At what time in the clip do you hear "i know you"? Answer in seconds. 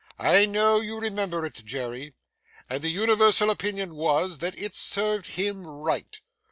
0.17-0.99